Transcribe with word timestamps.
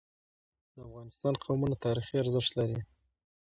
د 0.73 0.75
افغانستان 0.87 1.33
قومونه 1.43 1.75
تاریخي 1.85 2.15
ارزښت 2.19 2.51
لري. 2.59 2.79